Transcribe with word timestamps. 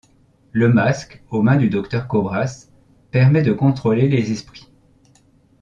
Le 0.51 0.67
masque 0.67 1.21
aux 1.29 1.43
mains 1.43 1.57
du 1.57 1.69
Docteur 1.69 2.07
Kobras 2.07 2.69
permet 3.11 3.43
de 3.43 3.53
contrôler 3.53 4.09
les 4.09 4.31
esprits. 4.31 4.67